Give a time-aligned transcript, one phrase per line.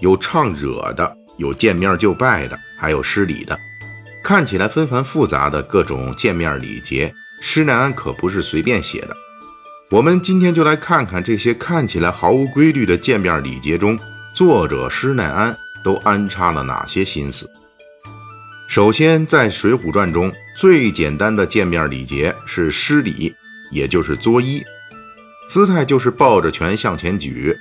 [0.00, 3.58] 有唱惹的，有见面就拜的，还有失礼的，
[4.22, 9.16] 看起来纷繁复杂的各种见面礼节，施耐庵可不是随便写的。
[9.90, 13.98] 我们今天就来看看这些看起来毫无规律的见面礼节中，
[14.34, 17.48] 作者施耐庵都安插了哪些心思。
[18.66, 23.32] 首先，在《水浒传》中最简单的见面礼节是施礼，
[23.70, 24.64] 也就是作揖，
[25.48, 27.54] 姿态就是抱着拳向前举，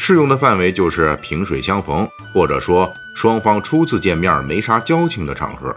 [0.00, 5.74] 适用的范围就是萍水相逢，或者说双方初次见面没啥交情的场合，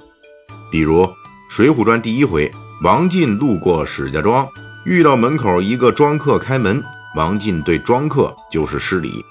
[0.69, 1.03] 比如
[1.49, 2.49] 《水浒传》第一回，
[2.83, 4.47] 王进路过史家庄。
[4.85, 6.81] 遇到门口一个庄客开门，
[7.15, 9.25] 王进对庄客就是施礼。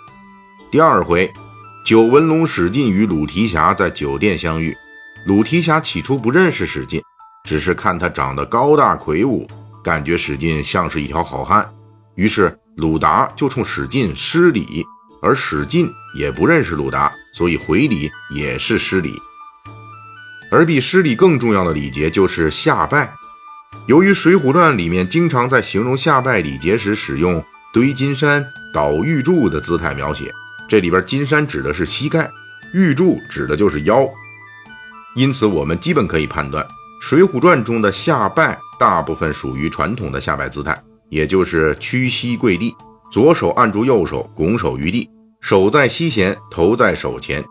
[0.73, 1.31] 第二回，
[1.87, 4.75] 九纹龙史进与鲁提辖在酒店相遇，
[5.27, 7.01] 鲁提辖起初不认识史进，
[7.45, 9.47] 只是看他长得高大魁梧，
[9.85, 11.69] 感觉史进像是一条好汉，
[12.17, 14.87] 于是鲁达就冲史进施礼，
[15.21, 19.15] 而史进也不认识鲁达，所以回礼也是施礼。
[20.51, 23.15] 而比施礼更重要的礼节就是下拜。
[23.87, 30.33] 由于《水浒传》里面经常在形容下拜礼节时使用堆金山、倒玉柱的姿态描写，
[30.69, 32.29] 这里边金山指的是膝盖，
[32.73, 34.09] 玉柱指的就是腰，
[35.15, 36.65] 因此我们基本可以判断，
[37.01, 42.75] 《水浒传》中的下拜大部分属于传统的下拜姿态，也就是屈膝跪地，
[43.13, 47.45] 左手按住右手，拱手于地，手在膝前，头在手前。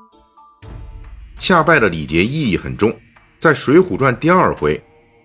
[1.40, 2.98] 下拜的礼节意义很重，
[3.38, 4.82] 在《水浒传》第二回。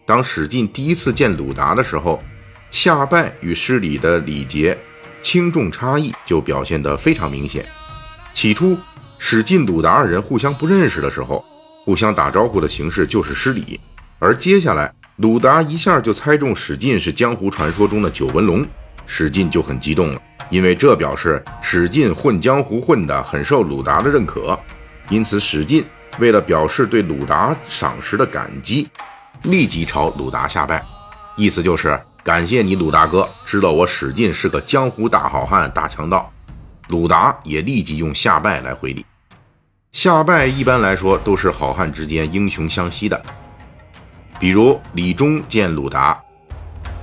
[0.06, 2.22] 当史进第一次见鲁达的时候，
[2.70, 4.76] 下拜与施礼的礼节
[5.22, 7.64] 轻重差异就表现得非常明显。
[8.32, 8.76] 起初，
[9.18, 11.44] 史进、鲁达二人互相不认识的时候，
[11.84, 13.78] 互相打招呼的形式就是施礼；
[14.18, 18.66] 而接下来，鲁达一下就猜中史进是江湖传说中的九纹龙，
[19.06, 20.20] 史进就很激动了，
[20.50, 24.58] 因为这表示史进混江湖混得很受鲁达的认可。
[25.08, 25.84] 因此，史进
[26.18, 28.88] 为了表示对鲁达赏识的感激。
[29.42, 30.82] 立即朝鲁达下拜，
[31.36, 36.32] 意思就是感谢你鲁大哥，知道我史进是个江湖大好汉、大强盗。
[36.88, 39.06] 鲁达也立即用下拜来回礼。
[39.92, 43.22] 下拜一般来说都是好汉之间英雄相惜的，
[44.38, 46.20] 比如李忠见鲁达，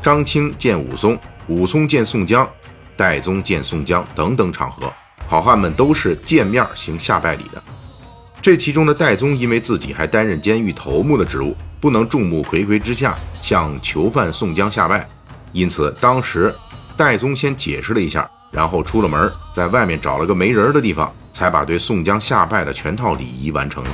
[0.01, 2.47] 张青见武松，武松见宋江，
[2.95, 4.91] 戴宗见宋江等等场合，
[5.27, 7.61] 好汉们都是见面行下拜礼的。
[8.41, 11.55] 这其中的戴宗因为自己还担任监狱头目的职务。
[11.79, 15.09] 不能众目睽睽之下向囚犯宋江下拜，
[15.51, 16.53] 因此当时
[16.95, 23.89] 戴宗先解释了一下，然后出了门，在外面找了个没人的地方，才把对宋江下拜的全套礼仪完成了。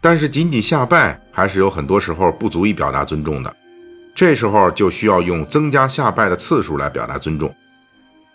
[0.00, 3.56] 但是仅仅下拜还是有很多时候不足以表达尊重的，
[4.14, 7.54] 这时候就需要用增加下拜的次数来表达尊重。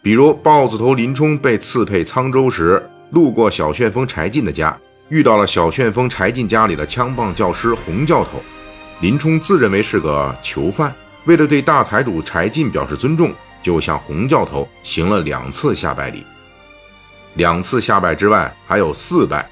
[0.01, 4.77] 比如豹子头林冲被刺配沧州时，路过小旋风柴进的家。
[5.09, 8.41] 遇到了小旋风柴进家里的枪棒教师洪教头，
[9.01, 10.91] 林冲自认为是个囚犯，
[11.25, 13.31] 为了对大财主柴进表示尊重，
[13.61, 16.23] 就向洪教头行了两次下拜礼。
[17.35, 19.47] 两次下拜之外，还有四拜，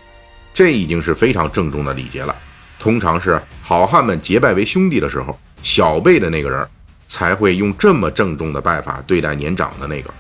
[0.54, 2.36] 这已经是非常郑重的礼节了。
[2.80, 6.68] 通常是好汉们结拜为兄弟的时候，小辈的那个人
[7.08, 10.14] 才会用这么郑重的拜法对待年长的那个。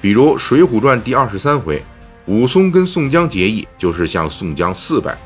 [0.00, 1.82] 比如《水浒传》第二十三回。
[2.26, 5.18] 武松跟宋江结义，就是向宋江四拜。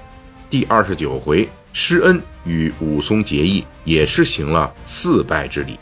[0.49, 5.79] 第二十九回，施恩与武松结义，也是行了四拜之礼。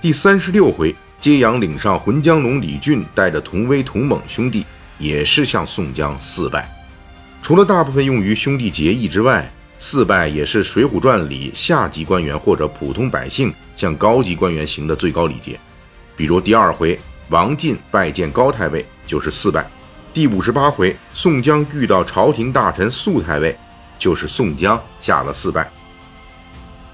[0.00, 4.64] 第三十六回，揭阳岭上浑江龙李俊带着同威同猛兄弟，
[4.98, 6.71] 也是向宋江四拜。
[7.42, 15.58] 除了大部分用于兄弟结义之外，四拜也是《水浒传》里下级官员或者普通百姓向高级官员行的最高礼节。
[16.16, 16.96] 比如第二回，
[17.30, 19.68] 王进拜见高太尉，就是四拜。
[20.14, 23.58] 第五十八回，宋江遇到朝廷大臣肃太尉，
[23.98, 25.68] 就是宋江下了四拜。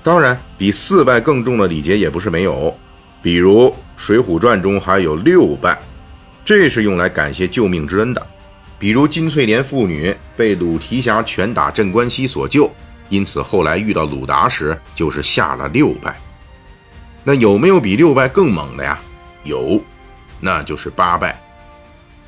[0.03, 2.75] 当然，比四拜更重的礼节也不是没有，
[3.21, 3.65] 比如
[3.99, 5.79] 《水浒传》中还有六拜，
[6.43, 8.27] 这是用来感谢救命之恩的。
[8.79, 12.71] 比如金翠莲父女被鲁提辖拳打镇关西所救，
[13.09, 16.17] 因此后来遇到鲁达时就是下了六拜。
[17.25, 18.99] 那有没有比六拜更猛的呀？
[19.45, 19.83] 有，
[20.41, 21.39] 那就是八拜。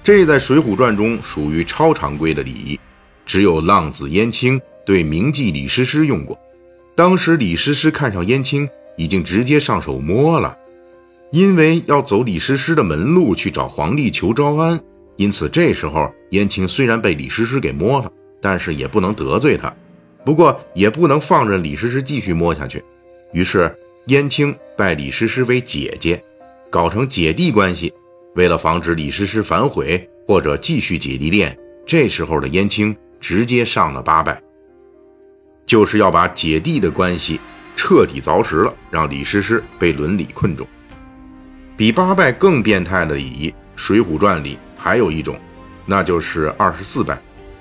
[0.02, 2.80] 这在《水浒传》中属于超常规的礼仪，
[3.24, 6.38] 只有浪子燕青对名妓李师师用过。
[6.96, 10.56] 当时李师师看上燕青，已经直接上手摸了。
[11.30, 14.80] 因为要走李师师的门路去找皇帝求招安，
[15.20, 19.70] 因此这时候燕青虽然被李师师给摸了，但是也不能得罪他。
[20.24, 22.82] 不过也不能放任李师师继续摸下去，
[23.34, 23.70] 于是
[24.06, 26.18] 燕青拜李师师为姐姐，
[26.70, 27.92] 搞成姐弟关系。
[28.34, 34.40] 为了防止李师师反悔或者继续姐弟恋，这时候的燕青直接上了八拜。
[35.66, 37.38] 就是要把姐弟的关系
[37.76, 40.66] 彻底凿实了，让李师师被伦理困住。
[41.76, 45.38] 比八拜更变态的礼仪，《水浒传》里还有一种，
[45.84, 47.20] 那就是二十四拜。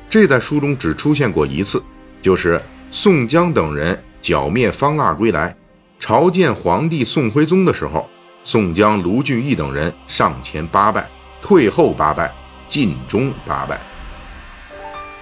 [0.10, 1.84] 这在书中只出现过一次，
[2.22, 5.54] 就是宋江等人剿灭方腊归来，
[6.00, 8.10] 朝见皇帝宋徽宗的时候，
[8.46, 11.06] 宋江、卢俊义等人上前八拜，
[11.42, 12.34] 退后八拜，
[12.70, 13.82] 尽忠八拜。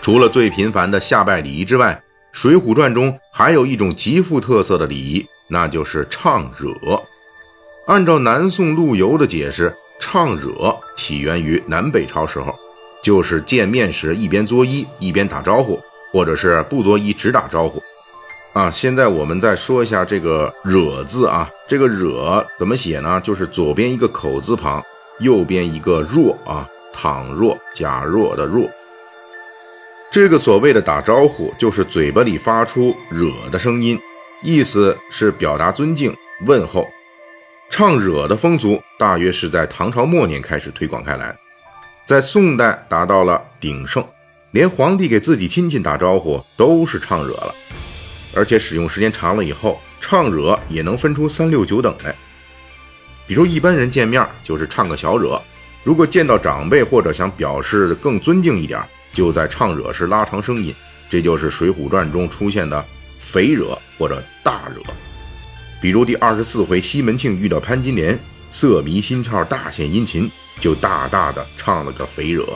[0.01, 1.99] 除了最频繁的下拜礼仪之外，
[2.39, 6.71] 《水浒传》中还有一种极富特色的礼仪，那就是唱惹。
[7.87, 12.53] 按照南宋陆游的解释，唱惹起源于南北朝时候，
[13.03, 15.79] 就是见面时一边作揖一边打招呼，
[16.11, 17.81] 或者是不作揖只打招呼。
[18.53, 23.21] 啊，现在我们再说一下这个“惹”字啊，这个“惹”怎么写呢？
[23.23, 24.83] 就是左边一个口字旁，
[25.19, 28.67] 右边一个若啊，倘若、假若的若。
[30.11, 33.99] 这个所谓的打招呼，就是嘴巴里发出“惹”的声音，
[34.41, 36.15] 意思是表达尊敬
[36.47, 36.87] 问候。
[37.69, 41.35] 唱惹的风俗大约是在唐朝末年开始推广开来，
[42.05, 44.03] 在宋代达到了鼎盛，
[44.51, 47.53] 连皇帝给自己亲戚打招呼都是唱惹了，
[48.35, 52.15] 而且使用时间长了以后，唱惹也能分出三六九等来。
[53.27, 55.39] 比如一般人见面就是唱个小惹，
[55.83, 58.81] 如果见到长辈或者想表示更尊敬一点。
[59.13, 60.75] 就在唱惹时拉长声音，
[61.09, 62.85] 这就是《水浒传》中出现的
[63.17, 64.83] 肥惹或者大惹。
[65.79, 68.17] 比如第二十四回，西门庆遇到潘金莲，
[68.49, 70.29] 色迷心窍，大献殷勤，
[70.59, 72.47] 就大大的唱了个肥惹。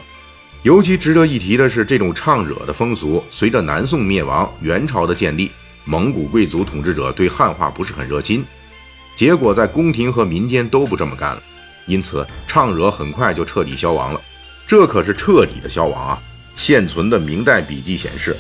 [0.64, 5.52] 尤其值得一提的是，这种唱惹的风俗，随着南宋灭亡、元朝的建立，
[5.86, 8.44] 蒙古贵族统治者对汉化不是很热心，
[9.16, 11.44] 结果在宫廷和民间都不这么干了，
[11.86, 14.22] 因此唱惹很快就彻底消亡了。
[14.68, 16.22] 这可是彻底的消亡啊！
[16.56, 18.38] 现存的明代笔记显示，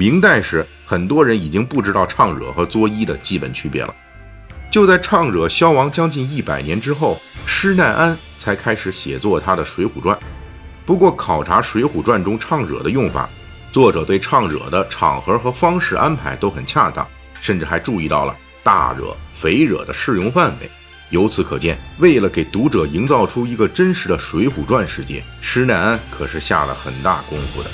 [0.00, 3.94] 明代时很多人已经不知道唱惹和作揖的基本区别了。
[4.70, 10.16] 就在唱惹消亡将近一百年之后，施耐庵才开始写作他的《水浒传》。
[10.86, 13.28] 不过，考察《水浒传》中唱惹的用法，
[13.70, 17.06] 作者对唱惹的场合和方式安排都很恰当，
[17.38, 20.70] 甚至还注意到了大惹、肥惹的适用范围。
[21.10, 27.68] 由此可见，为了给读者营造出一个真实的《水浒传》世界，施耐庵可是下了很大功夫的。